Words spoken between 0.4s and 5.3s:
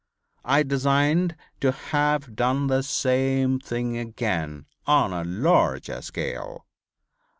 I designed to have done the same thing again on a